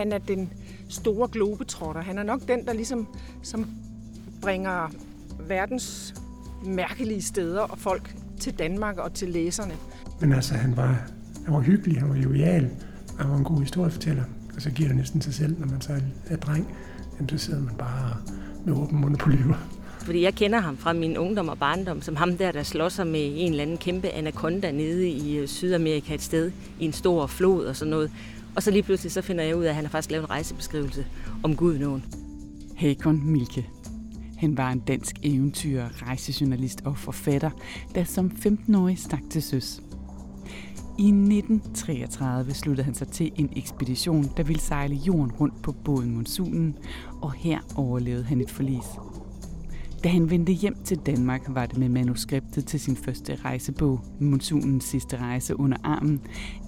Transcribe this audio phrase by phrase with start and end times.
[0.00, 0.52] han er den
[0.88, 2.02] store globetrotter.
[2.02, 3.06] Han er nok den, der ligesom
[3.42, 3.66] som
[4.42, 4.92] bringer
[5.48, 6.14] verdens
[6.64, 9.72] mærkelige steder og folk til Danmark og til læserne.
[10.20, 11.06] Men altså, han var,
[11.44, 12.70] han var hyggelig, han var jovial,
[13.18, 14.24] han var en god historiefortæller.
[14.56, 15.92] Og så giver det næsten sig selv, når man så
[16.26, 16.68] er dreng,
[17.16, 18.16] jamen, så sidder man bare
[18.64, 19.56] med åben mund på livet.
[20.04, 23.06] Fordi jeg kender ham fra min ungdom og barndom, som ham der, der slår sig
[23.06, 27.26] med en eller anden kæmpe anaconda nede i øh, Sydamerika et sted, i en stor
[27.26, 28.10] flod og sådan noget.
[28.56, 30.30] Og så lige pludselig så finder jeg ud af, at han har faktisk lavet en
[30.30, 31.06] rejsebeskrivelse
[31.42, 32.04] om Gudnåen.
[32.76, 33.68] Hakon Milke.
[34.38, 37.50] Han var en dansk eventyr, rejsejournalist og forfatter,
[37.94, 39.82] der som 15-årig stak til søs.
[40.98, 46.14] I 1933 sluttede han sig til en ekspedition, der ville sejle jorden rundt på båden
[46.14, 46.76] Monsunen,
[47.22, 48.86] og her overlevede han et forlis.
[50.04, 54.84] Da han vendte hjem til Danmark, var det med manuskriptet til sin første rejsebog, Monsunens
[54.84, 56.20] sidste rejse under armen.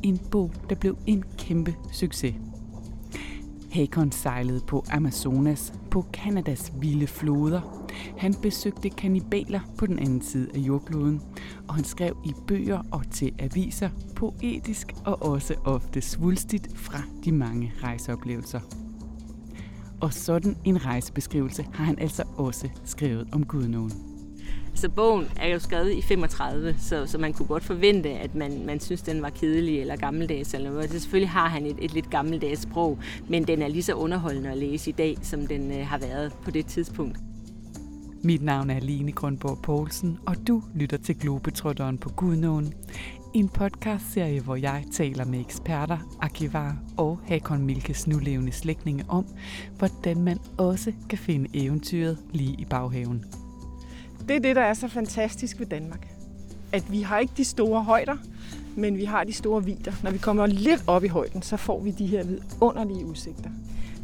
[0.02, 2.34] En bog, der blev en kæmpe succes.
[3.70, 7.88] Hakon sejlede på Amazonas, på Kanadas vilde floder.
[8.18, 11.20] Han besøgte kanibaler på den anden side af jordkloden,
[11.68, 17.32] og han skrev i bøger og til aviser, poetisk og også ofte svulstigt fra de
[17.32, 18.81] mange rejseoplevelser.
[20.02, 23.92] Og sådan en rejsebeskrivelse har han altså også skrevet om Gudnåen.
[24.74, 28.66] Så bogen er jo skrevet i 35, så, så man kunne godt forvente, at man,
[28.66, 30.54] man synes, den var kedelig eller gammeldags.
[30.54, 30.90] Eller noget.
[30.90, 34.50] Så selvfølgelig har han et, et lidt gammeldags sprog, men den er lige så underholdende
[34.50, 37.18] at læse i dag, som den øh, har været på det tidspunkt.
[38.24, 42.74] Mit navn er Line Grundborg Poulsen, og du lytter til Globetrotteren på Gudnåen.
[43.34, 49.26] En podcastserie, hvor jeg taler med eksperter, arkivar og Hakon Milkes nulevende slægtninge om,
[49.78, 53.24] hvordan man også kan finde eventyret lige i baghaven.
[54.28, 56.08] Det er det, der er så fantastisk ved Danmark.
[56.72, 58.16] At vi har ikke de store højder,
[58.76, 59.92] men vi har de store vidder.
[60.02, 63.50] Når vi kommer lidt op i højden, så får vi de her vidunderlige udsigter.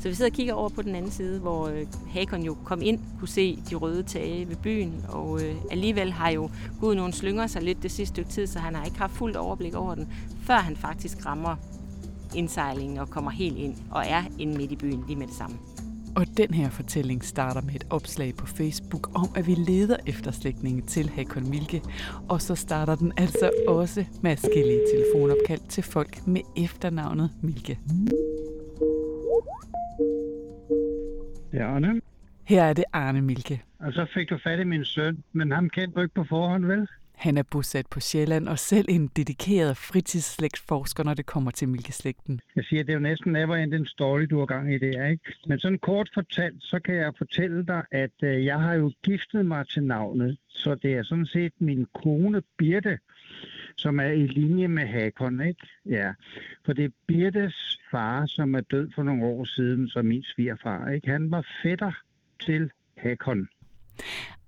[0.01, 2.83] Så vi sidder og kigger over på den anden side, hvor øh, Hakon jo kom
[2.83, 6.51] ind, kunne se de røde tage ved byen, og øh, alligevel har jo
[6.81, 9.37] Gud nogen slynger sig lidt det sidste stykke tid, så han har ikke haft fuldt
[9.37, 10.13] overblik over den,
[10.43, 11.57] før han faktisk rammer
[12.35, 15.57] indsejlingen og kommer helt ind og er inde midt i byen lige med det samme.
[16.17, 20.31] Og den her fortælling starter med et opslag på Facebook om, at vi leder efter
[20.31, 21.83] slægtninge til Hakon Milke.
[22.29, 27.79] Og så starter den altså også med forskellige telefonopkald til folk med efternavnet Milke.
[31.53, 32.01] Det er Arne.
[32.45, 33.63] Her er det Arne Milke.
[33.79, 36.67] Og så fik du fat i min søn, men ham kendte du ikke på forhånd,
[36.67, 36.89] vel?
[37.19, 42.41] Han er bosat på Sjælland og selv en dedikeret fritidsslægtsforsker, når det kommer til Milkeslægten.
[42.57, 45.35] Jeg siger, det er jo næsten never ending story, du har gang i det, ikke?
[45.47, 49.47] Men sådan kort fortalt, så kan jeg fortælle dig, at øh, jeg har jo giftet
[49.47, 50.39] mig til navnet.
[50.49, 52.99] Så det er sådan set min kone Birte,
[53.79, 55.67] som er i linje med Hakon, ikke?
[55.87, 56.13] Ja,
[56.65, 60.89] for det er Birtes far, som er død for nogle år siden, som min svigerfar,
[60.89, 61.11] ikke?
[61.11, 61.93] Han var fætter
[62.41, 63.49] til Hakon.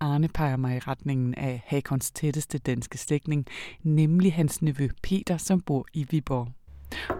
[0.00, 3.46] Arne peger mig i retningen af Hakons tætteste danske slægtning,
[3.82, 6.48] nemlig hans nevø Peter, som bor i Viborg.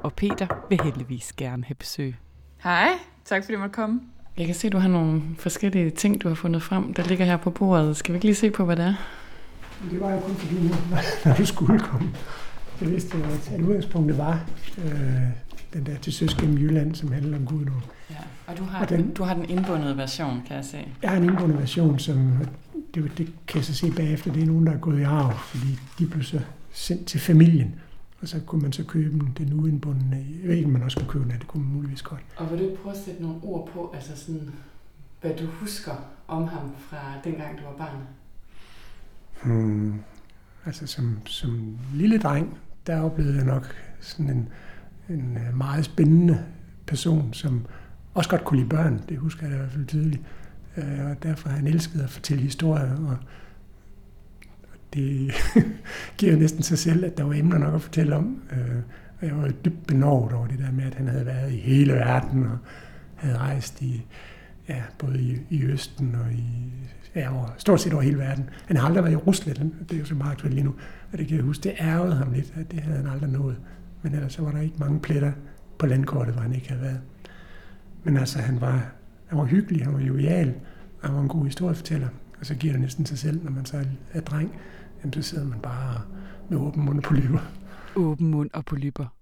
[0.03, 2.15] Og Peter vil heldigvis gerne have besøg.
[2.63, 2.89] Hej,
[3.25, 4.01] tak fordi du måtte komme.
[4.39, 7.25] Jeg kan se, at du har nogle forskellige ting, du har fundet frem, der ligger
[7.25, 7.97] her på bordet.
[7.97, 8.95] Skal vi ikke lige se på, hvad det er?
[9.91, 10.55] Det var jo kun fordi,
[11.25, 12.09] når du skulle komme.
[12.81, 13.17] Jeg vidste,
[13.51, 14.45] at udgangspunktet var
[14.79, 14.93] øh,
[15.73, 17.73] den der til søs gennem Jylland, som handler om Gud nu.
[18.11, 20.89] Ja, og du har, og den, du har den indbundede version, kan jeg se.
[21.03, 22.33] Jeg har en indbundet version, som
[22.95, 25.39] det, det kan jeg så se bagefter, det er nogen, der er gået i arv,
[25.39, 26.41] fordi de blev så
[26.73, 27.75] sendt til familien.
[28.23, 30.17] Og så kunne man så købe den, den uindbundne.
[30.41, 32.21] Jeg ved ikke, om man også kunne købe den, det kunne man muligvis godt.
[32.37, 34.51] Og vil du prøve at sætte nogle ord på, altså sådan,
[35.21, 35.93] hvad du husker
[36.29, 37.97] om ham fra dengang, du var barn?
[39.45, 39.95] Hmm,
[40.67, 44.49] altså som, som lille dreng, der oplevede jeg nok sådan en,
[45.09, 46.45] en øh, meget spændende
[46.87, 47.67] person, som
[48.15, 49.01] også godt kunne lide børn.
[49.09, 50.23] Det husker jeg i hvert fald tydeligt.
[50.77, 52.97] Øh, og derfor har han elsket at fortælle historier.
[52.97, 53.17] Og
[54.95, 55.33] det
[56.19, 58.43] giver næsten sig selv, at der var emner nok at fortælle om.
[58.53, 58.77] Øh,
[59.21, 61.93] og jeg var dybt benovet over det der med, at han havde været i hele
[61.93, 62.59] verden og
[63.17, 64.07] havde rejst i,
[64.69, 66.73] ja, både i, i Østen og i
[67.15, 68.51] ja, over, stort set over hele verden.
[68.67, 70.75] Han har aldrig været i Rusland, det er jo så meget aktuelt lige nu.
[71.13, 73.57] Og det kan jeg huske, det ærgede ham lidt, at det havde han aldrig nået.
[74.03, 75.33] Men ellers så var der ikke mange pletter
[75.79, 77.01] på landkortet, hvor han ikke havde været.
[78.05, 78.93] Men altså, han var,
[79.27, 80.55] han var hyggelig, han var jovial,
[81.03, 82.09] og han var en god historiefortæller.
[82.41, 84.53] Og så giver det næsten sig selv, når man så er dreng,
[85.03, 86.01] jamen, så sidder man bare
[86.49, 87.39] med åben mund og polyper.
[87.97, 89.20] Åben mund og polyper.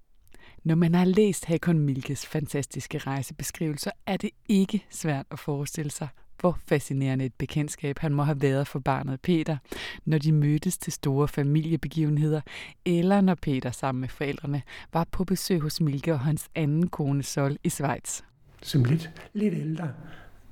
[0.69, 6.09] Når man har læst Hakon Milkes fantastiske rejsebeskrivelser, er det ikke svært at forestille sig,
[6.41, 9.57] hvor fascinerende et bekendtskab han må have været for barnet Peter,
[10.05, 12.41] når de mødtes til store familiebegivenheder,
[12.85, 14.63] eller når Peter sammen med forældrene
[14.93, 18.21] var på besøg hos Milke og hans anden kone Sol i Schweiz.
[18.63, 19.89] Som lidt, lidt ældre,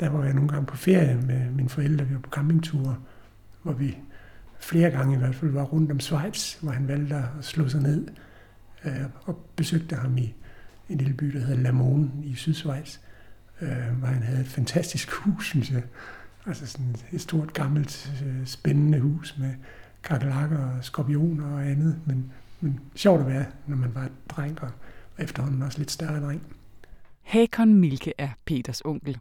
[0.01, 2.97] der var jeg nogle gange på ferie med mine forældre, vi var på campingture,
[3.63, 3.97] hvor vi
[4.61, 7.83] flere gange i hvert fald var rundt om Schweiz, hvor han valgte at slå sig
[7.83, 8.07] ned
[8.87, 10.35] øh, og besøgte ham i
[10.89, 13.01] en lille by, der hedder Lamone i Sydsvejs,
[13.61, 15.83] øh, hvor han havde et fantastisk hus, synes jeg.
[16.47, 19.55] Altså sådan et stort, gammelt, øh, spændende hus med
[20.03, 24.71] kakelakker og skorpioner og andet, men, men sjovt at være, når man var dreng og
[25.19, 26.43] efterhånden også lidt større dreng.
[27.23, 29.19] Hakon Milke er Peters onkel,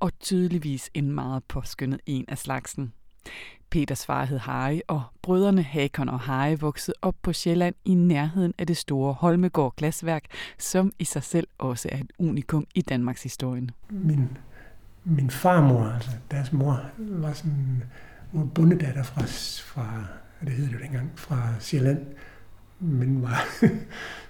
[0.00, 2.92] og tydeligvis en meget påskyndet en af slagsen.
[3.70, 8.54] Peters far hed Harry, og brødrene Hakon og Harry voksede op på Sjælland i nærheden
[8.58, 10.24] af det store Holmegård glasværk,
[10.58, 13.68] som i sig selv også er et unikum i Danmarks historie.
[13.90, 14.38] Min,
[15.04, 17.82] min farmor, altså deres mor, var sådan
[18.34, 19.22] en bundedatter fra,
[19.72, 20.04] fra
[20.40, 22.06] det hed det jo dengang, fra Sjælland,
[22.80, 23.44] men var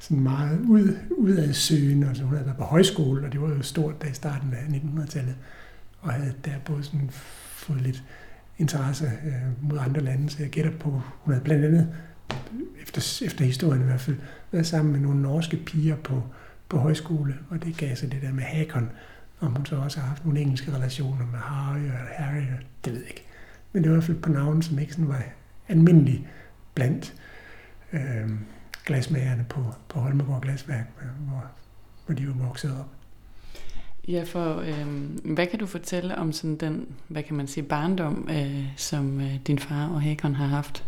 [0.00, 2.08] sådan meget ud, udadsøgende.
[2.08, 4.62] Altså hun havde været på højskole, og det var jo stort der i starten af
[4.62, 5.36] 1900-tallet,
[6.00, 8.04] og havde der både sådan fået lidt
[8.62, 11.94] interesse øh, mod andre lande, så jeg gætter på, hun havde blandt andet,
[12.82, 14.16] efter, efter historien i hvert fald,
[14.52, 16.22] været sammen med nogle norske piger på,
[16.68, 18.90] på højskole, og det gav sig det der med Hakon,
[19.38, 22.42] og hun så også har haft nogle engelske relationer med Harry og Harry,
[22.84, 23.26] det ved jeg ikke.
[23.72, 25.22] Men det var i hvert fald på navn, som ikke sådan var
[25.68, 26.28] almindelig
[26.74, 27.14] blandt
[27.92, 28.30] øh,
[28.86, 30.86] glasmagerne på, på Holmegård Glasværk,
[31.18, 31.44] hvor,
[32.06, 33.01] hvor de var vokset op.
[34.08, 34.87] Ja, for øh,
[35.34, 39.34] hvad kan du fortælle om sådan den, hvad kan man sige, barndom, øh, som øh,
[39.46, 40.84] din far og Hakon har haft?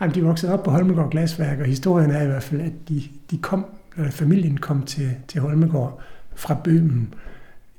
[0.00, 3.02] Jamen, de voksede op på Holmegård Glasværk, og historien er i hvert fald, at de,
[3.30, 3.66] de kom,
[3.96, 6.02] eller familien kom til, til Holmegård
[6.34, 7.14] fra Bøhmen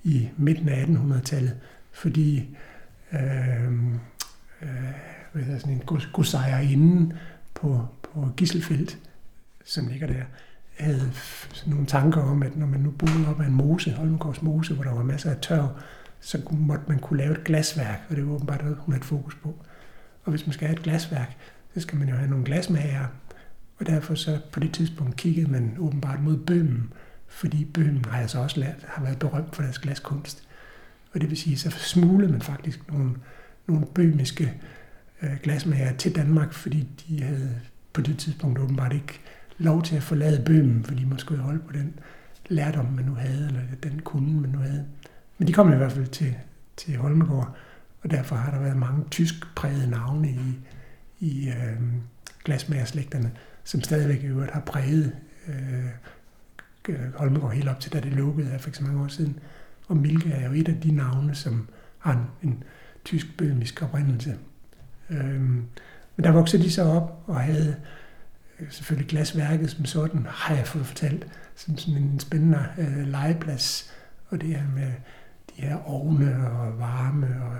[0.04, 1.56] i midten af 1800-tallet,
[1.92, 2.58] fordi
[3.14, 3.74] øh,
[4.62, 4.70] øh,
[5.32, 7.16] hvad hedder sådan en godsejerinde
[7.54, 8.98] på, på Gisselfeldt,
[9.66, 10.24] som ligger der,
[10.80, 11.12] havde
[11.66, 14.84] nogle tanker om, at når man nu boede op ad en mose, Holmegårds mose, hvor
[14.84, 15.70] der var masser af tørv,
[16.20, 19.36] så måtte man kunne lave et glasværk, og det var åbenbart noget, hun havde fokus
[19.36, 19.56] på.
[20.24, 21.36] Og hvis man skal have et glasværk,
[21.74, 23.06] så skal man jo have nogle glasmager,
[23.80, 26.94] og derfor så på det tidspunkt kiggede man åbenbart mod Bøhmen,
[27.28, 30.44] fordi Bøhmen har altså også lært, har været berømt for deres glaskunst.
[31.14, 33.16] Og det vil sige, så smuglede man faktisk nogle,
[33.68, 34.54] nogle bøhmiske
[35.22, 37.56] øh, glasmager til Danmark, fordi de havde
[37.94, 39.20] på det tidspunkt åbenbart ikke
[39.60, 42.00] lov til at forlade Bøhmen, fordi man skulle holde på den
[42.50, 44.86] lærdom, man nu havde, eller den kunde, man nu havde.
[45.38, 46.36] Men de kom i hvert fald til,
[46.78, 47.56] til Holmegård,
[48.02, 50.60] og derfor har der været mange tysk prægede navne i,
[51.20, 51.82] i øh,
[52.44, 53.32] glasmagerslægterne,
[53.64, 55.16] som stadigvæk i øvrigt har præget
[55.48, 55.86] øh,
[57.16, 59.40] Holmegård helt op til, da det lukkede her for så mange år siden.
[59.88, 61.68] Og Milke er jo et af de navne, som
[62.00, 62.64] har en, en
[63.06, 64.38] tysk-bøhmisk oprindelse.
[65.10, 65.42] Øh,
[66.16, 67.76] men der voksede de så op og havde
[68.60, 73.92] Øh, selvfølgelig glasværket som sådan, har jeg fået fortalt, som sådan en spændende øh, legeplads.
[74.30, 74.92] Og det her med
[75.50, 77.58] de her ovne og varme, og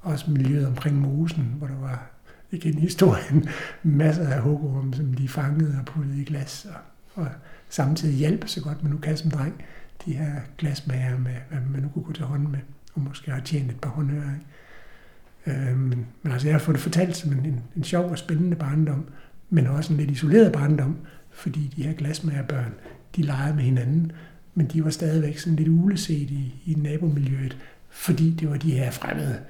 [0.00, 2.10] også miljøet omkring mosen, hvor der var
[2.50, 3.48] igen i historien
[3.82, 6.66] masser af hukkerum, som de fangede og puttede i glas,
[7.14, 7.30] og, og
[7.68, 9.64] samtidig hjælpe så godt man nu kan som dreng,
[10.04, 12.60] de her glasmager med, hvad man nu kunne gå til hånden med,
[12.94, 14.34] og måske har tjent et par håndører.
[15.46, 18.18] Øh, men, men altså, jeg har fået det fortalt som en, en, en sjov og
[18.18, 19.06] spændende barndom,
[19.50, 20.96] men også en lidt isoleret barndom,
[21.30, 22.74] fordi de her glasmagerbørn,
[23.16, 24.12] de legede med hinanden,
[24.54, 27.56] men de var stadigvæk sådan lidt uleset i, i nabomiljøet,
[27.90, 29.40] fordi det var de her fremmede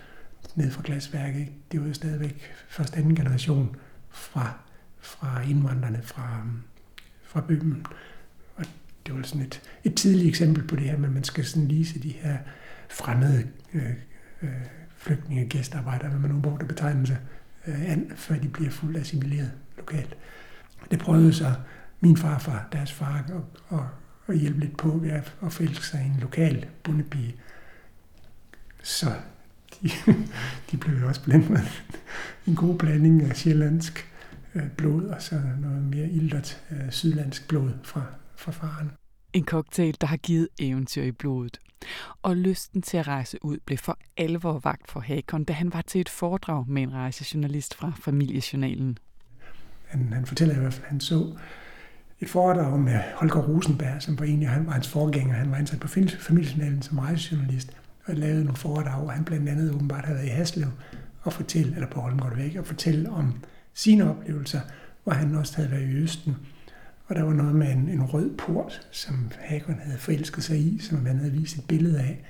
[0.54, 1.48] ned fra glasværket.
[1.72, 3.76] Det var jo stadigvæk først anden generation
[4.10, 4.58] fra,
[5.00, 6.46] fra indvandrerne fra,
[7.25, 7.86] fra byen.
[8.56, 8.64] Og
[9.06, 12.02] det var sådan et, et tidligt eksempel på det her, men man skal sådan lise
[12.02, 12.38] de her
[12.90, 13.90] fremmede øh,
[14.42, 14.50] øh,
[14.96, 17.18] flygtninge, gæstearbejdere, hvad man nu bruger det betegnelse,
[17.66, 20.16] øh, an, før de bliver fuldt assimileret lokalt.
[20.90, 21.54] Det prøvede så
[22.00, 23.84] min farfar, deres far, at, at,
[24.28, 27.34] at hjælpe lidt på ved at, at forelske sig i en lokal bundepige.
[28.82, 29.06] Så
[29.82, 29.90] de,
[30.70, 31.60] de blev jo også blandt med
[32.46, 34.08] en god blanding af sjællandsk
[34.54, 38.02] øh, blod og så noget mere ildret øh, sydlandsk blod fra,
[38.37, 38.90] fra faren.
[39.32, 41.58] En cocktail, der har givet eventyr i blodet.
[42.22, 45.82] Og lysten til at rejse ud blev for alvor vagt for Hakon, da han var
[45.82, 48.99] til et foredrag med en rejsejournalist fra Familiejournalen.
[49.90, 51.32] Han, han fortæller i hvert fald, at han så
[52.20, 55.35] et foredrag med øh, Holger Rosenberg, som var egentlig han var hans forgænger.
[55.35, 59.75] Han var ansat på Familiejournalen som rejsejournalist og lavede nogle foredrag, og han blandt andet
[59.75, 60.68] åbenbart havde været i Haslev
[61.23, 63.35] og fortælle, eller på Holmgård Væk, og fortælle om
[63.75, 64.61] sine oplevelser,
[65.04, 66.37] hvor han også havde været i Østen.
[67.06, 70.78] Og der var noget med en, en rød port, som Hakon havde forelsket sig i,
[70.78, 72.25] som han havde vist et billede af,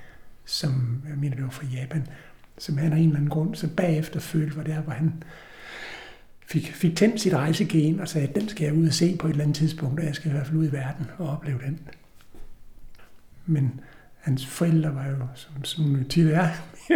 [0.45, 2.07] som jeg mener, det var fra Japan,
[2.57, 5.23] som han af en eller anden grund så bagefter følte, var der, hvor han
[6.51, 9.27] fik, fik tændt sit rejsegen og sagde, at den skal jeg ud og se på
[9.27, 11.59] et eller andet tidspunkt, og jeg skal i hvert fald ud i verden og opleve
[11.65, 11.79] den.
[13.45, 13.79] Men
[14.19, 16.49] hans forældre var jo, som, som tit er,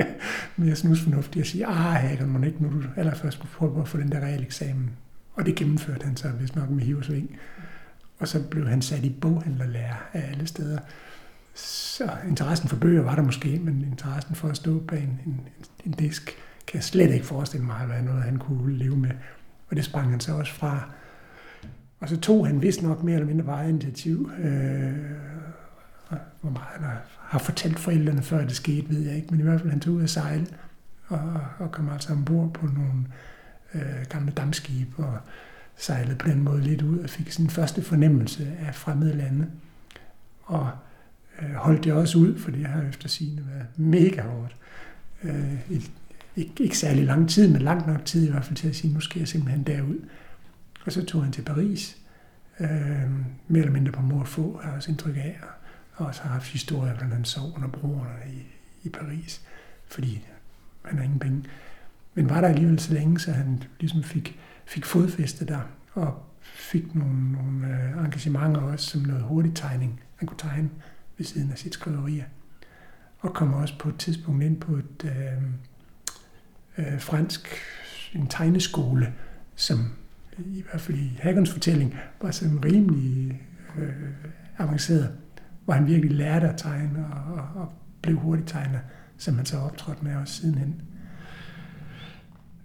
[0.58, 3.98] mere snusfornuftige at sige, ah, Hagen, må ikke nu du allerførst skulle prøve at få
[3.98, 4.90] den der realeksamen.
[5.34, 7.38] Og det gennemførte han så hvis nok med hiv og sving.
[8.20, 10.80] Og så blev han sat i boghandlerlærer af alle steder.
[11.56, 15.42] Så interessen for bøger var der måske, men interessen for at stå bag en, en,
[15.86, 19.12] en disk, kan jeg slet ikke forestille mig, at være noget, han kunne leve med.
[19.70, 20.90] Og det sprang han så også fra.
[22.00, 24.32] Og så tog han vist nok mere eller mindre bare initiativ.
[24.40, 24.94] Øh,
[26.42, 29.28] hvor meget han har fortalt forældrene, før det skete, ved jeg ikke.
[29.32, 30.48] Men i hvert fald, han tog ud at sejle
[31.08, 33.06] og, og kom altså ombord på nogle
[33.74, 35.18] øh, gamle dammskib og
[35.78, 39.48] sejlede på den måde lidt ud og fik sin første fornemmelse af fremmede lande.
[40.44, 40.70] Og
[41.42, 44.56] øh, holdt det også ud, for det har efter sigende været mega hårdt.
[45.24, 45.92] Øh, et,
[46.36, 48.94] ikke, ikke særlig lang tid, men langt nok tid i hvert fald til at sige,
[48.94, 50.00] nu skal jeg simpelthen derud.
[50.86, 51.98] Og så tog han til Paris,
[52.60, 52.70] øh,
[53.48, 55.40] mere eller mindre på mor få, har jeg også indtryk af,
[55.96, 58.44] og også har haft historier, hvordan han sov under broerne i,
[58.84, 59.42] i Paris,
[59.88, 60.26] fordi
[60.86, 61.44] han har ingen penge.
[62.14, 65.60] Men var der alligevel så længe, så han ligesom fik, fik fodfæste der,
[65.94, 70.02] og fik nogle, nogle øh, engagementer også som noget hurtig tegning.
[70.16, 70.70] Han kunne tegne
[71.18, 72.24] ved siden af sit skriverier.
[73.20, 75.44] Og kom også på et tidspunkt ind på et øh,
[76.78, 77.48] øh, fransk,
[78.14, 79.14] en tegneskole,
[79.56, 79.80] som
[80.38, 83.42] i hvert fald i Haggons fortælling var sådan rimelig
[83.78, 83.94] øh,
[84.58, 85.12] avanceret,
[85.66, 88.80] hvor han virkelig lærte at tegne og, og, og blev hurtigt tegner,
[89.18, 90.82] som han så optrådte med også sidenhen.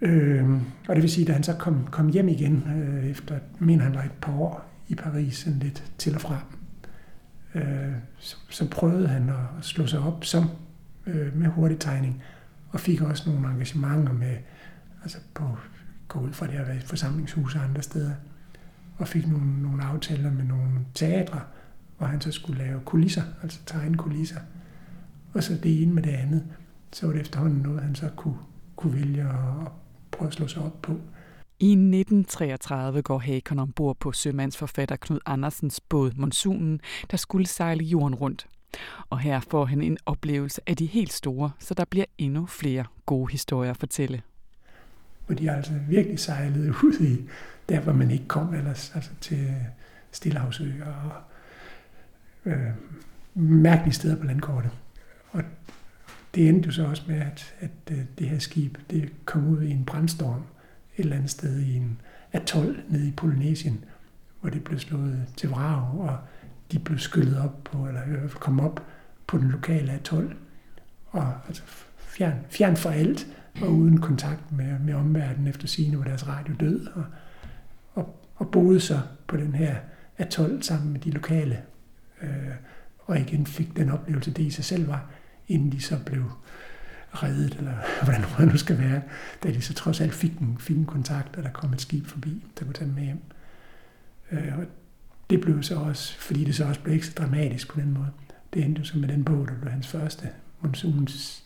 [0.00, 0.50] Øh,
[0.88, 3.95] og det vil sige, at han så kom, kom hjem igen, øh, efter, mener han
[3.95, 6.40] var et par år i Paris, sådan lidt til og fra,
[7.55, 10.50] øh, så, så prøvede han at slå sig op som
[11.07, 12.23] øh, med hurtig tegning,
[12.70, 14.36] og fik også nogle engagementer med,
[15.02, 15.56] altså på,
[16.08, 18.12] gå ud fra det at være i forsamlingshus og andre steder,
[18.98, 21.40] og fik nogle, nogle aftaler med nogle teatre,
[21.98, 24.40] hvor han så skulle lave kulisser, altså tegne kulisser.
[25.32, 26.44] Og så det ene med det andet,
[26.92, 28.38] så var det efterhånden noget, han så kunne,
[28.76, 29.72] kunne vælge at,
[30.10, 31.00] prøve at slå sig op på.
[31.60, 38.14] I 1933 går Hakon ombord på sømandsforfatter Knud Andersens båd Monsunen, der skulle sejle jorden
[38.14, 38.46] rundt.
[39.10, 42.84] Og her får han en oplevelse af de helt store, så der bliver endnu flere
[43.06, 44.22] gode historier at fortælle.
[45.28, 47.28] Og de altså virkelig sejlet ud i,
[47.68, 49.54] der hvor man ikke kom ellers, altså til
[50.12, 51.12] Stillehavsøer og
[52.44, 52.70] øh,
[53.34, 54.70] mærkelige steder på landkortet.
[55.30, 55.42] Og
[56.34, 59.62] det endte jo så også med, at, at øh, det her skib det kom ud
[59.62, 60.42] i en brandstorm
[60.96, 62.00] et eller andet sted i en
[62.32, 63.84] atol nede i Polynesien,
[64.40, 66.18] hvor det blev slået til vrag, og
[66.72, 68.86] de blev skyllet op på, eller i hvert fald kom op
[69.26, 70.36] på den lokale atol,
[71.06, 71.62] og altså
[71.98, 73.26] fjern, fjern for alt,
[73.62, 77.04] og uden kontakt med, med omverdenen efter sine var deres radio død, og,
[77.94, 79.76] og, og boede så på den her
[80.18, 81.62] atol sammen med de lokale,
[82.22, 82.28] øh,
[82.98, 85.10] og igen fik den oplevelse, det i sig selv var,
[85.48, 86.24] inden de så blev
[87.10, 87.74] reddet, eller
[88.04, 89.02] hvordan det nu skal være,
[89.42, 92.44] da de så trods alt fik en, fin kontakt, og der kom et skib forbi,
[92.58, 93.22] der kunne tage dem med hjem.
[94.32, 94.64] Øh, og
[95.30, 98.10] det blev så også, fordi det så også blev ikke så dramatisk på den måde,
[98.54, 100.28] det endte jo så med den bog, der blev hans første,
[100.60, 101.44] monsunens,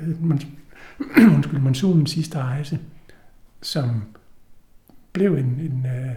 [1.34, 2.78] undskyld, monsunens sidste rejse,
[3.62, 4.02] som
[5.12, 6.16] blev en, en uh,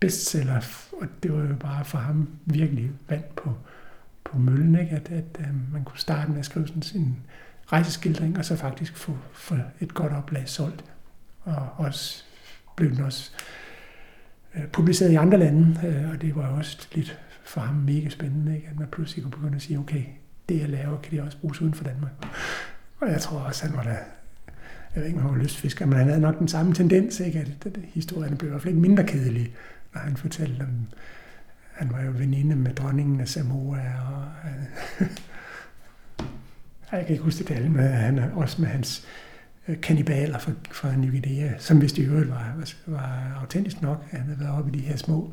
[0.00, 0.60] bestseller,
[0.92, 3.54] og det var jo bare for ham virkelig vand på,
[4.24, 4.92] på møllen, ikke?
[4.92, 7.16] at, at uh, man kunne starte med at skrive sådan sin
[7.66, 10.84] rejseskildring, og så faktisk få, få et godt oplag solgt.
[11.42, 12.24] Og også
[12.76, 13.32] blev den også
[14.56, 18.56] øh, publiceret i andre lande, øh, og det var også lidt for ham mega spændende,
[18.56, 18.68] ikke?
[18.70, 20.02] at man pludselig kunne begynde at sige, okay,
[20.48, 22.12] det jeg laver, kan det også bruges uden for Danmark.
[23.00, 23.96] Og jeg tror også, han var da,
[24.94, 27.38] jeg ved ikke, om han var lystfisker, men han havde nok den samme tendens, ikke?
[27.38, 29.52] at, at historien blev i hvert fald ikke mindre kedelig,
[29.94, 30.86] når han fortalte om,
[31.72, 33.80] han var jo veninde med dronningen af Samoa,
[34.10, 35.06] og øh,
[36.92, 39.06] jeg kan ikke huske det alle, men han er også med hans
[39.68, 42.54] øh, kannibaler fra, fra New Guinea, som hvis det i øvrigt var,
[42.86, 45.32] var autentisk nok, han havde været oppe i de her små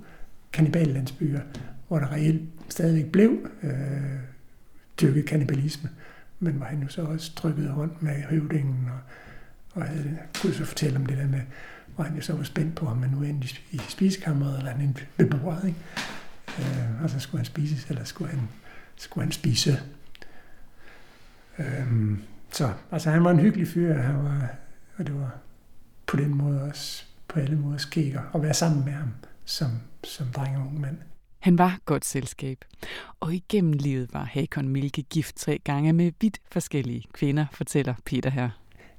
[0.53, 1.41] kanniballandsbyer,
[1.87, 3.71] hvor der reelt stadigvæk blev øh,
[5.01, 5.89] dyrket kannibalisme,
[6.39, 8.99] men hvor han jo så også trykkede hånd med høvdingen, og,
[9.81, 11.41] og havde, kunne så fortælle om det der med,
[11.95, 14.71] hvor han jo så var spændt på, om man nu endte i, i spisekammeret, eller
[14.71, 15.79] han endte ved bordet, ikke?
[16.59, 18.39] Øh, og så skulle han spises, eller skulle han,
[18.95, 19.79] skulle han spise
[21.59, 24.49] Øhm, så altså, han var en hyggelig fyr, han var,
[24.97, 25.37] og det var
[26.07, 29.09] på den måde også på alle måder skægger at være sammen med ham
[29.45, 29.69] som,
[30.03, 30.97] som dreng og ung mand.
[31.39, 32.65] Han var godt selskab,
[33.19, 38.29] og igennem livet var Hakon Milke gift tre gange med vidt forskellige kvinder, fortæller Peter
[38.29, 38.49] her.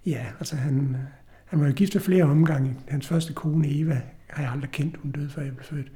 [0.06, 0.96] Ja, altså han,
[1.44, 2.76] han var jo gift ved flere omgange.
[2.88, 4.96] Hans første kone, Eva, har jeg aldrig kendt.
[4.96, 5.92] Hun døde, før jeg blev født.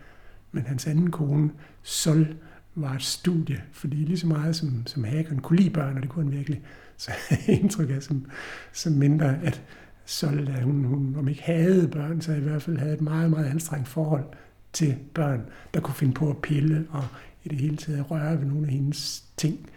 [0.52, 1.50] Men hans anden kone,
[1.82, 2.26] Sol,
[2.74, 6.10] var et studie, fordi lige så meget som, som Hagen kunne lide børn, og det
[6.10, 6.62] kunne han virkelig,
[6.96, 7.10] så
[7.48, 8.26] indtryk af som,
[8.72, 9.62] som mindre, at
[10.08, 13.46] Sol, hun, hun om ikke havde børn, så i hvert fald havde et meget, meget
[13.46, 14.24] anstrengt forhold
[14.72, 17.04] til børn, der kunne finde på at pille og
[17.44, 19.70] i det hele taget røre ved nogle af hendes ting.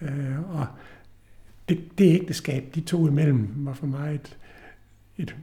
[0.00, 0.66] Øh, og
[1.68, 4.38] det, det ægteskab, de to imellem, var for mig et,
[5.18, 5.36] et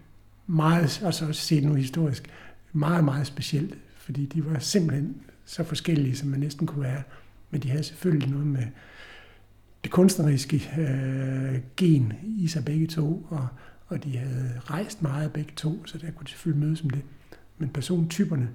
[0.47, 2.29] meget, altså også set nu historisk,
[2.73, 7.03] meget, meget specielt, fordi de var simpelthen så forskellige, som man næsten kunne være.
[7.49, 8.67] Men de havde selvfølgelig noget med
[9.83, 13.47] det kunstneriske øh, gen i sig begge to, og,
[13.87, 17.01] og de havde rejst meget begge to, så der kunne de selvfølgelig mødes om det.
[17.57, 18.49] Men persontyperne,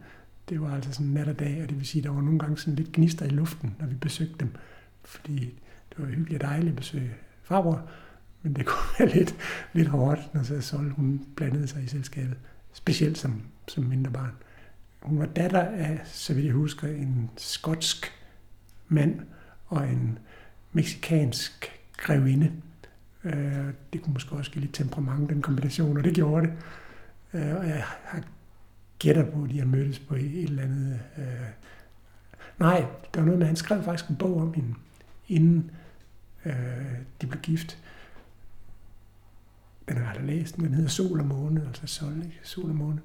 [0.49, 2.59] det var altså sådan nat og dag, og det vil sige, der var nogle gange
[2.59, 4.51] sådan lidt gnister i luften, når vi besøgte dem,
[5.05, 5.39] fordi
[5.91, 7.11] det var hyggeligt og dejligt at besøge
[7.43, 7.91] farbror,
[8.43, 9.37] men det kunne være lidt,
[9.73, 12.37] lidt hårdt, når så Sol, hun blandede sig i selskabet,
[12.73, 14.33] specielt som, som mindre barn.
[15.03, 18.13] Hun var datter af, så vidt jeg husker, en skotsk
[18.89, 19.21] mand
[19.67, 20.19] og en
[20.77, 22.53] meksikansk grevinde.
[23.25, 26.53] Øh, det kunne måske også give lidt temperament, den kombination, og det gjorde det.
[27.35, 28.23] Øh, og jeg har
[28.99, 31.01] gætter på, at de har mødtes på et eller andet...
[31.19, 31.25] Øh,
[32.59, 34.75] nej, der var noget med, at han skrev faktisk en bog om hende,
[35.29, 35.71] inden
[36.45, 36.53] øh,
[37.21, 37.79] de blev gift.
[39.89, 42.41] Den har jeg aldrig læst, den hedder Sol og Måne, altså Sol, ikke?
[42.43, 43.01] Sol og Måne.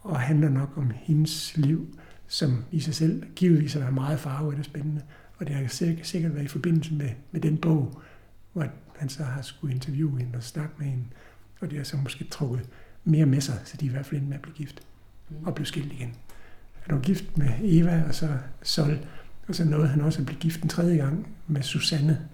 [0.00, 4.58] Og handler nok om hendes liv, som i sig selv givetvis har været meget farvet
[4.58, 5.02] og spændende.
[5.38, 5.66] Og det har
[6.02, 8.00] sikkert, været i forbindelse med, med den bog,
[8.52, 11.04] hvor han så har skulle interviewe hende og snakke med hende.
[11.60, 12.68] Og det har så måske trukket
[13.04, 14.80] mere med sig, så de i hvert fald med at blive gift.
[15.44, 16.14] Og blev skilt igen.
[16.80, 18.28] Han var gift med Eva og så
[18.62, 18.98] Sol.
[19.48, 22.28] Og så nåede han også at blive gift en tredje gang med Susanne.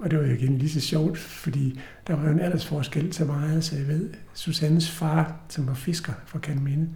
[0.00, 3.26] Og det var jo igen lige så sjovt, fordi der var jo en aldersforskel til
[3.26, 6.88] meget, så jeg ved, Susannes far, som var fisker fra Kanminde,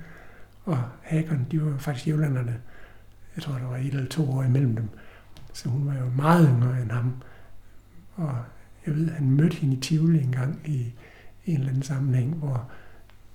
[0.64, 2.60] og Hagon, de var faktisk jævlanderne.
[3.36, 4.88] Jeg tror, der var et eller to år imellem dem.
[5.52, 7.12] Så hun var jo meget yngre end ham.
[8.14, 8.44] Og
[8.86, 10.92] jeg ved, han mødte hende i Tivoli en gang i
[11.46, 12.70] en eller anden sammenhæng, hvor,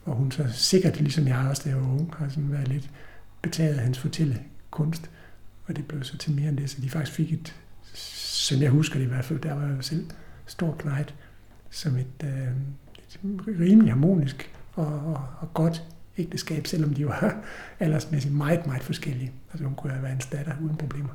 [0.04, 2.89] hvor hun så sikkert, ligesom jeg også, da jeg var ung, har sådan været lidt
[3.41, 5.10] betaget af hans fortællekunst.
[5.65, 7.56] Og det blev så til mere end det, så de faktisk fik et,
[7.93, 10.10] som jeg husker det i hvert fald, der var jeg selv
[10.45, 11.15] stor knægt,
[11.69, 12.47] som et, øh,
[13.13, 13.19] et
[13.60, 15.84] rimelig harmonisk og, og, og godt
[16.19, 17.43] ægteskab, selvom de var
[17.79, 19.32] aldersmæssigt meget, meget forskellige.
[19.51, 21.10] Altså hun kunne have været en datter uden problemer.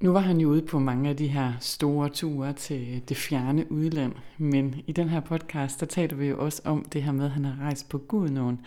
[0.00, 3.72] Nu var han jo ude på mange af de her store ture til det fjerne
[3.72, 7.24] udland, men i den her podcast, der taler vi jo også om det her med,
[7.24, 8.60] at han har rejst på Gudnåen.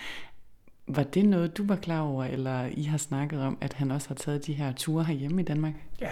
[0.88, 4.08] Var det noget, du var klar over, eller I har snakket om, at han også
[4.08, 5.74] har taget de her ture herhjemme i Danmark?
[6.02, 6.10] Ja,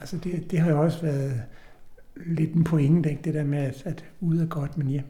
[0.00, 1.42] altså det, det har jo også været
[2.16, 3.22] lidt en pointe, ikke?
[3.22, 5.04] det der med, at, at ude er godt, men hjem,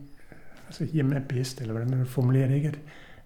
[0.69, 2.69] altså hjemme er bedst, eller hvordan man formulerer det, ikke?
[2.69, 2.79] At,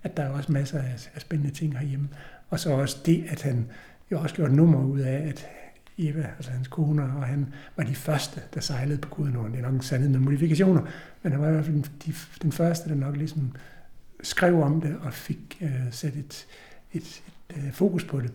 [0.02, 2.08] at der er også masser af, af spændende ting herhjemme.
[2.50, 3.66] Og så også det, at han
[4.10, 5.46] jo også gjorde nummer ud af, at
[5.98, 9.52] Eva, altså hans kone, og han var de første, der sejlede på Gudenåen.
[9.52, 10.82] Det er nok en sandhed med modifikationer,
[11.22, 13.52] men han var i hvert fald den, de, den første, der nok ligesom
[14.22, 16.46] skrev om det og fik øh, sat et,
[16.92, 18.32] et, et øh, fokus på det.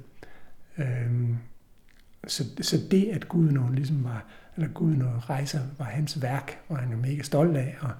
[0.77, 1.37] Øhm,
[2.27, 6.91] så, så det, at Gudenåen ligesom var, eller Gudenåen rejser, var hans værk, var han
[6.91, 7.91] jo mega stolt af, og,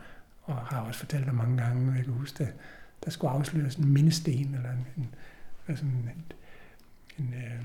[0.47, 2.53] og har også fortalt det mange gange, og jeg kan huske, at
[3.05, 5.15] der skulle afsløres en mindesten, eller en, en,
[5.67, 6.23] altså en, en,
[7.25, 7.63] en øh,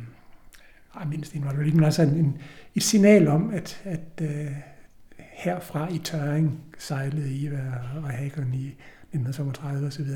[0.95, 2.38] ej, mindesten var det ikke, men altså en,
[2.75, 4.53] et signal om, at, at øh,
[5.18, 10.07] herfra i Tøring sejlede Eva og Hagen i 1935 osv.,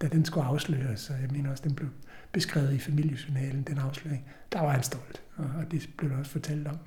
[0.00, 1.88] da den skulle afsløres, og jeg mener også, den blev
[2.32, 6.30] beskrevet i familiejournalen, den afsløring, der var han stolt, og, og det blev der også
[6.30, 6.78] fortalt om.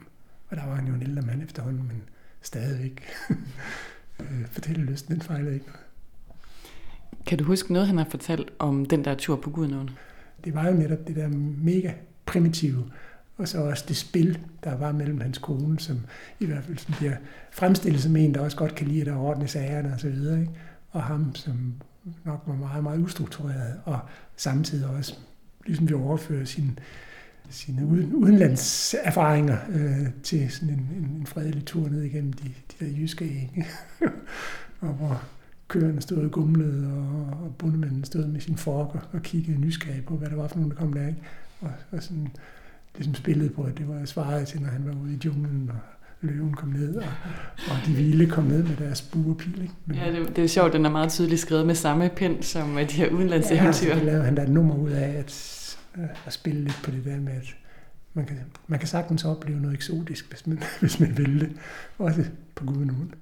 [0.50, 2.04] Og der var han jo en ældre mand efterhånden, men
[2.42, 3.04] stadigvæk
[4.20, 5.82] øh, fortælle lysten, den fejlede ikke noget.
[7.26, 9.90] Kan du huske noget, han har fortalt om den der tur på Gudnåen?
[10.44, 11.28] Det var jo netop det der
[11.64, 11.92] mega
[12.26, 12.92] primitive,
[13.38, 16.00] og så også det spil, der var mellem hans kone, som
[16.40, 17.16] i hvert fald sådan bliver
[17.52, 20.52] fremstillet som en, der også godt kan lide at ordne sagerne og så videre, ikke?
[20.92, 21.74] og ham, som
[22.26, 24.00] nok var meget, meget ustruktureret, og
[24.36, 25.16] samtidig også
[25.66, 26.46] ligesom vi overfører
[27.50, 32.86] sine, sine udenlandserfaringer øh, til sådan en, en, en fredelig tur ned igennem de, de
[32.86, 33.68] der jyske ikke?
[34.82, 35.24] og hvor
[35.68, 40.06] køerne stod og gumlede, og, og bundemanden stod med sin fork og, og kiggede nysgerrig
[40.06, 41.08] på, hvad der var for nogen, der kom der.
[41.08, 41.22] Ikke?
[41.62, 42.28] Og, og sådan
[42.96, 45.80] ligesom spillede på, at det var svaret til, når han var ude i junglen, og
[46.22, 47.04] løven kom ned, og,
[47.70, 49.62] og de vilde kom ned med deres buerpil.
[49.62, 49.74] Ikke?
[49.86, 52.76] Men, ja, det, det er sjovt, den er meget tydeligt skrevet med samme pind som
[52.76, 53.88] de her udenlandseventyr.
[53.88, 55.32] Ja, så lavede han da et nummer ud af at,
[56.26, 57.56] at spille lidt på det der med, at
[58.14, 61.52] man kan, man kan sagtens opleve noget eksotisk, hvis man, hvis man vil det.
[61.98, 63.14] Også på Gudnåen.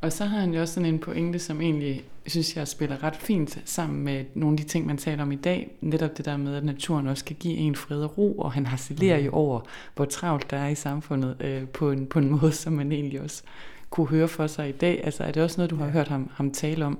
[0.00, 3.16] Og så har han jo også sådan en pointe, som egentlig, synes jeg, spiller ret
[3.16, 5.76] fint sammen med nogle af de ting, man taler om i dag.
[5.80, 8.66] Netop det der med, at naturen også kan give en fred og ro, og han
[8.66, 9.60] harcelerer jo over,
[9.94, 13.20] hvor travlt der er i samfundet øh, på, en, på en måde, som man egentlig
[13.20, 13.42] også
[13.90, 15.04] kunne høre for sig i dag.
[15.04, 16.98] Altså er det også noget, du har hørt ham, ham tale om?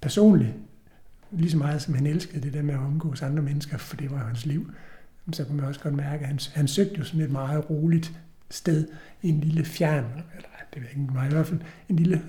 [0.00, 0.54] Personligt,
[1.32, 4.10] lige så meget som han elskede det der med at omgås andre mennesker, for det
[4.10, 4.70] var hans liv,
[5.32, 8.12] så kunne man også godt mærke, at han, han søgte jo sådan et meget roligt
[8.50, 8.88] sted
[9.22, 12.22] i en lille fjern, eller det ved jeg ikke, meget, i hvert fald en lille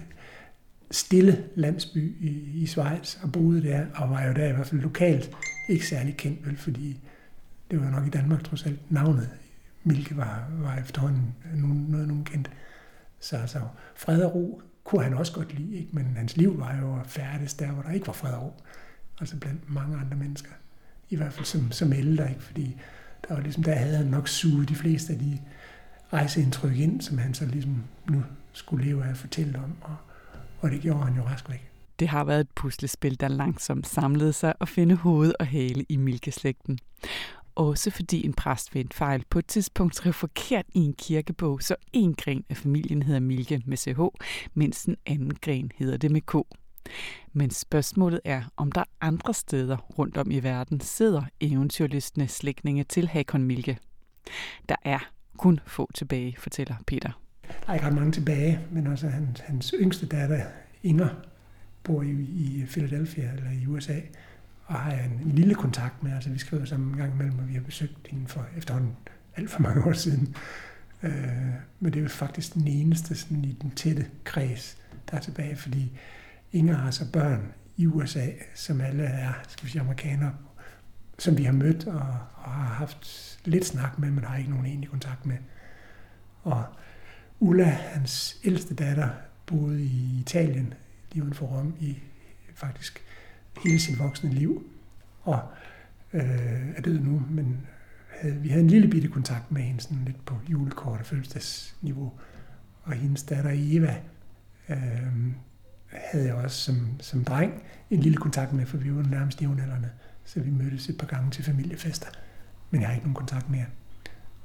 [0.91, 4.81] stille landsby i, i Schweiz, og boede der, og var jo der i hvert fald
[4.81, 5.31] lokalt
[5.69, 6.99] ikke særlig kendt, vel, fordi
[7.71, 9.29] det var nok i Danmark trods alt navnet
[9.83, 12.51] Milke var, var efterhånden nogen, noget nogen kendt.
[13.19, 13.59] Så altså,
[13.95, 15.89] fred og ro kunne han også godt lide, ikke?
[15.91, 18.53] men hans liv var jo færdes der, hvor der ikke var fred og ro.
[19.19, 20.51] Altså blandt mange andre mennesker.
[21.09, 22.43] I hvert fald som, som ældre, ikke?
[22.43, 22.75] fordi
[23.27, 25.39] der var ligesom, der havde han nok suget de fleste af de
[26.13, 28.23] rejseindtryk ind, som han så ligesom nu
[28.53, 29.95] skulle leve af at fortælle om, og,
[30.59, 31.69] og det gjorde han jo rask væk.
[31.99, 35.97] Det har været et puslespil, der langsomt samlede sig og finde hoved og hale i
[35.97, 36.79] Milkeslægten.
[37.55, 41.61] Også fordi en præst ved en fejl på et tidspunkt skrev forkert i en kirkebog,
[41.61, 43.99] så en gren af familien hedder Milke med CH,
[44.53, 46.35] mens den anden gren hedder det med K.
[47.33, 53.07] Men spørgsmålet er, om der andre steder rundt om i verden sidder eventyrlystende slægtninge til
[53.07, 53.77] Hakon Milke.
[54.69, 54.99] Der er
[55.37, 57.11] kun få tilbage, fortæller Peter.
[57.47, 60.45] Der er ikke ret mange tilbage, men også hans, hans yngste datter,
[60.83, 61.09] Inger,
[61.83, 63.99] bor i, i Philadelphia eller i USA,
[64.65, 66.13] og har jeg en, en lille kontakt med.
[66.13, 68.95] Altså, vi skriver sammen en gang imellem, og vi har besøgt hende for efterhånden
[69.35, 70.35] alt for mange år siden.
[71.03, 71.11] Øh,
[71.79, 74.77] men det er jo faktisk den eneste sådan, i den tætte kreds,
[75.11, 75.91] der er tilbage, fordi
[76.53, 80.35] Inger har så børn i USA, som alle er, skal vi sige, amerikanere,
[81.19, 84.65] som vi har mødt og, og har haft lidt snak med, men har ikke nogen
[84.65, 85.37] egentlig kontakt med.
[86.43, 86.65] Og
[87.39, 89.09] Ulla, hans ældste datter,
[89.45, 90.73] boede i Italien,
[91.11, 91.99] lige uden for Rom, i
[92.55, 93.03] faktisk
[93.63, 94.67] hele sit voksne liv,
[95.21, 95.41] og
[96.13, 97.67] øh, er død nu, men
[98.19, 102.13] havde, vi havde en lille bitte kontakt med hende, sådan lidt på julekort og fødselsdagsniveau.
[102.83, 103.97] Og hendes datter Eva
[104.69, 105.33] øh,
[105.95, 109.89] havde jeg også som, som dreng en lille kontakt med, for vi var nærmest jævnaldrende.
[110.25, 112.07] Så vi mødtes et par gange til familiefester.
[112.71, 113.65] Men jeg har ikke nogen kontakt mere.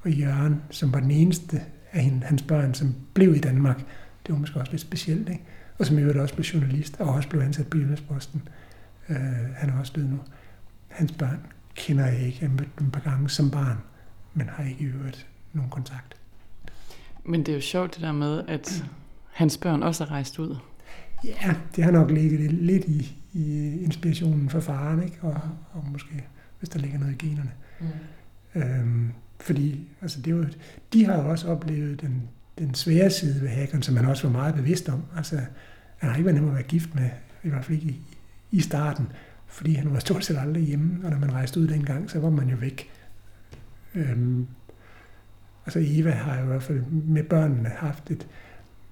[0.03, 3.79] Og Jørgen, som var den eneste af hende, hans børn, som blev i Danmark,
[4.27, 5.45] det var måske også lidt specielt, ikke?
[5.79, 8.49] Og som i øvrigt også blev journalist, og også blev ansat på Jyllandsposten.
[9.09, 9.17] Øh,
[9.57, 10.19] han er også død nu.
[10.89, 12.39] Hans børn kender jeg ikke.
[12.41, 13.79] Jeg mødte dem et par gange som barn,
[14.35, 16.17] men har ikke i øvrigt nogen kontakt.
[17.25, 18.85] Men det er jo sjovt det der med, at
[19.33, 20.57] hans børn også er rejst ud.
[21.25, 25.19] Ja, det har nok ligget lidt i, i inspirationen for faren, ikke?
[25.21, 25.41] Og,
[25.73, 26.25] og måske,
[26.59, 27.51] hvis der ligger noget i generne.
[27.81, 28.61] Mm.
[28.61, 30.49] Øhm, fordi altså det var,
[30.93, 32.23] de har jo også oplevet den,
[32.59, 35.03] den svære side ved hackeren, som man også var meget bevidst om.
[35.17, 35.37] Altså,
[35.97, 37.11] han har ikke været nem at være gift med,
[37.43, 38.03] i hvert fald ikke i,
[38.51, 39.07] i starten,
[39.47, 42.31] fordi han var stort set aldrig hjemme, og når man rejste ud dengang, så var
[42.31, 42.91] man jo væk.
[43.95, 44.47] Øhm,
[45.67, 48.27] altså Eva har i hvert fald med børnene haft et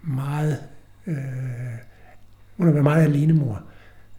[0.02, 0.58] meget...
[1.06, 1.16] Øh,
[2.57, 3.62] hun har været meget alene mor,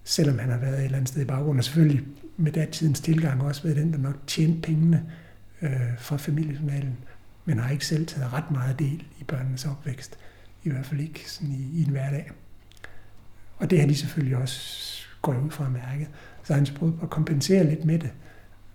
[0.04, 2.06] selvom han har været et eller andet sted i baggrunden, og selvfølgelig
[2.38, 5.04] med datidens tilgang også været den, der nok tjente pengene
[5.62, 6.97] øh, fra familiejournalen,
[7.45, 10.17] men har ikke selv taget ret meget del i børnenes opvækst,
[10.63, 12.32] i hvert fald ikke sådan i, i en hverdag.
[13.58, 14.88] Og det har de selvfølgelig også
[15.21, 16.10] gået ud fra at mærke.
[16.43, 18.12] Så han prøvet at kompensere lidt med det,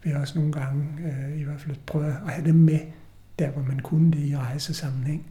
[0.05, 2.81] ved også nogle gange øh, i hvert fald prøve at have dem med,
[3.39, 5.27] der hvor man kunne det i rejsesammenhæng.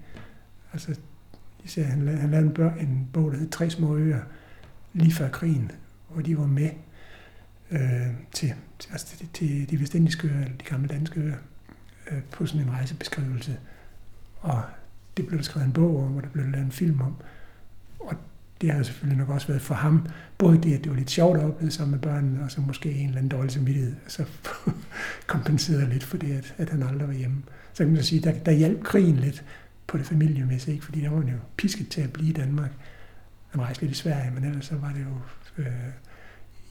[0.74, 1.00] Altså
[1.64, 4.20] Især han, han lavede en, bør, en bog, der hed Tre små øer,
[4.94, 5.72] lige før krigen,
[6.10, 6.70] hvor de var med
[7.72, 7.80] øh,
[8.32, 11.38] til, til, altså til, til de vestindiske øer, eller de gamle danske øer,
[12.12, 13.58] øh, på sådan en rejsebeskrivelse.
[14.40, 14.62] Og
[15.18, 17.16] det blev der skrevet en bog om, og der blev lavet en film om.
[18.00, 18.16] Og
[18.62, 21.10] det har jo selvfølgelig nok også været for ham, både det, at det var lidt
[21.10, 24.26] sjovt at opleve sammen med børnene, og så måske en eller anden dårlig samvittighed, så
[25.28, 27.44] kompenserede lidt for det, at, at han aldrig var hjemme.
[27.74, 29.44] Så kan man så sige, der, der hjalp krigen lidt,
[29.92, 30.86] på det familiemæssige, ikke?
[30.86, 32.72] fordi der var man jo pisket til at blive i Danmark.
[33.50, 35.18] Han rejste lidt i Sverige, men ellers så var det jo
[35.64, 35.68] øh,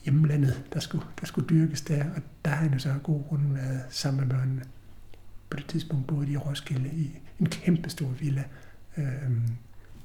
[0.05, 3.53] hjemlandet, der skulle, der skulle dyrkes der, og der har han jo så god grund
[3.53, 4.63] været sammen med børnene.
[5.49, 8.43] På det tidspunkt boede de i Roskilde i en kæmpe stor villa,
[8.97, 9.03] øh,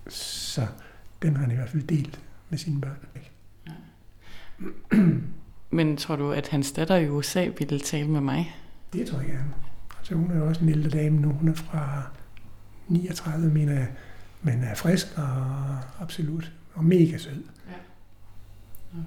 [0.08, 0.66] så
[1.22, 2.98] den har han i hvert fald delt med sine børn.
[3.14, 3.30] Ikke?
[5.70, 8.56] Men tror du, at hans datter i USA ville tale med mig?
[8.92, 9.54] Det tror jeg gerne.
[9.98, 11.32] Altså, hun er jo også en ældre dame nu.
[11.32, 12.10] Hun er fra
[12.88, 13.88] 39, mener jeg,
[14.42, 17.42] men er frisk og absolut, og mega sød.
[17.68, 17.74] Ja.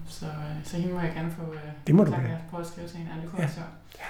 [0.07, 0.31] Så, øh,
[0.63, 2.97] så hende må jeg gerne få øh, det må du tak, på at skrive til
[2.97, 3.11] hende.
[3.21, 3.49] Det kunne ja.
[3.99, 4.05] ja.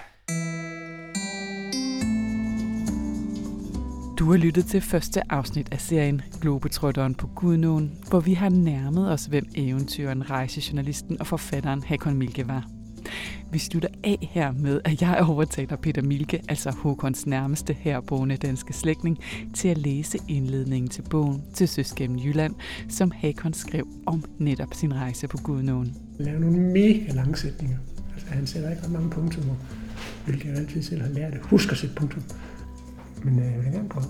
[4.19, 9.12] Du har lyttet til første afsnit af serien Globetrotteren på Gudnåen, hvor vi har nærmet
[9.12, 12.67] os, hvem eventyren, rejsejournalisten og forfatteren Hakon Milke var.
[13.51, 18.73] Vi slutter af her med, at jeg overtaler Peter Milke, altså Håkons nærmeste herboende danske
[18.73, 19.17] slægtning,
[19.53, 22.55] til at læse indledningen til bogen til Søs Jylland,
[22.89, 25.95] som Hakon skrev om netop sin rejse på Gudnåen.
[26.17, 27.77] Lave nogle mega lange sætninger.
[28.13, 29.55] Altså, han sætter ikke ret mange punktummer,
[30.25, 31.33] hvilket jeg altid selv har lært.
[31.43, 32.23] Husk at sætte punktum.
[33.23, 34.05] Men øh, jeg vil gerne prøve.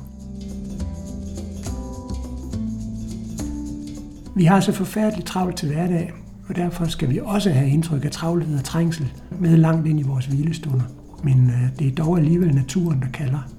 [4.36, 6.13] Vi har så forfærdeligt travlt til hverdag,
[6.49, 10.03] og derfor skal vi også have indtryk af travlhed og trængsel med langt ind i
[10.03, 10.85] vores hvilestunder.
[11.23, 13.49] Men øh, det er dog alligevel naturen, der kalder.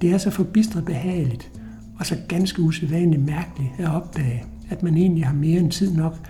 [0.00, 1.50] Det er så forbistret behageligt
[1.98, 6.28] og så ganske usædvanligt mærkeligt at opdage, at man egentlig har mere end tid nok,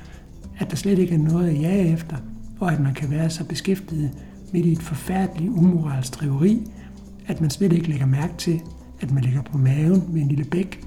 [0.58, 2.16] at der slet ikke er noget at jage efter,
[2.60, 4.10] og at man kan være så beskæftiget
[4.52, 6.66] midt i et forfærdeligt umoralsk driveri,
[7.26, 8.60] at man slet ikke lægger mærke til,
[9.00, 10.80] at man ligger på maven med en lille bæk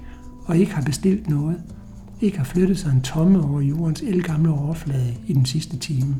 [0.46, 1.62] og ikke har bestilt noget,
[2.20, 6.16] ikke har flyttet sig en tomme over jordens elgamle overflade i den sidste time.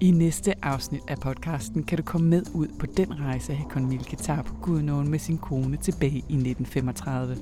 [0.00, 4.16] I næste afsnit af podcasten kan du komme med ud på den rejse, Hakon Milke
[4.16, 7.36] tager på Gudnåen med sin kone tilbage i 1935.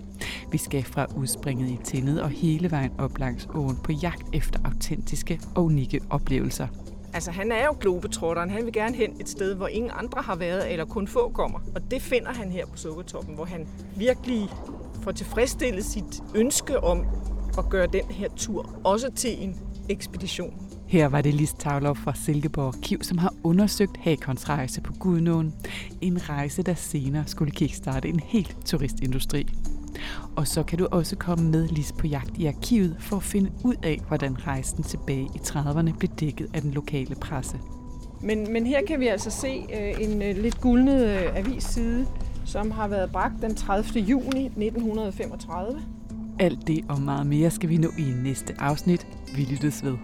[0.53, 4.61] Vi skal fra udspringet i Tindet og hele vejen op langs åen på jagt efter
[4.65, 6.67] autentiske og unikke oplevelser.
[7.13, 8.51] Altså, han er jo globetrotteren.
[8.51, 11.59] Han vil gerne hen et sted, hvor ingen andre har været, eller kun få kommer.
[11.75, 14.49] Og det finder han her på Sukkertoppen, hvor han virkelig
[15.03, 17.07] får tilfredsstillet sit ønske om
[17.59, 19.57] at gøre den her tur også til en
[19.89, 20.55] ekspedition.
[20.87, 25.55] Her var det Lis Tavlov fra Silkeborg Kiv, som har undersøgt Hakons rejse på Gudnåen.
[26.01, 29.47] En rejse, der senere skulle kickstarte en helt turistindustri.
[30.37, 33.51] Og så kan du også komme med Lis på jagt i arkivet for at finde
[33.65, 37.59] ud af, hvordan rejsen tilbage i 30'erne blev dækket af den lokale presse.
[38.23, 42.07] Men, men her kan vi altså se øh, en øh, lidt guldnet øh, avisside,
[42.45, 44.01] som har været bragt den 30.
[44.01, 45.83] juni 1935.
[46.39, 49.07] Alt det og meget mere skal vi nå i næste afsnit.
[49.37, 49.97] Vi lyttes ved.